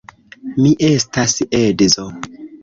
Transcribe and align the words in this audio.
Mi 0.61 0.71
estas 0.87 1.37
edzo. 1.59 2.09